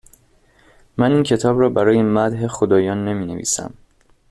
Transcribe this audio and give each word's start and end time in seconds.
من 0.97 1.09
این 1.13 1.23
کتاب 1.23 1.59
ر 1.61 1.63
ا 1.63 1.69
برای 1.69 2.01
مدح 2.03 2.47
خدایان 2.47 3.05
نمی 3.07 3.25
نویسم 3.25 3.73